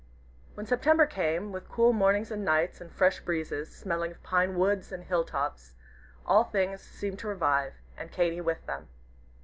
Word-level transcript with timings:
When 0.55 0.65
September 0.65 1.05
came, 1.05 1.51
with 1.51 1.69
cool 1.69 1.93
mornings 1.93 2.31
and 2.31 2.43
nights, 2.43 2.81
and 2.81 2.91
fresh 2.91 3.19
breezes, 3.19 3.69
smelling 3.75 4.09
of 4.09 4.23
pine 4.23 4.57
woods, 4.57 4.91
and 4.91 5.03
hill 5.03 5.23
tops, 5.23 5.73
all 6.25 6.43
things 6.45 6.81
seemed 6.81 7.19
to 7.19 7.27
revive, 7.27 7.75
and 7.95 8.11
Katy 8.11 8.41
with 8.41 8.65
them. 8.65 8.87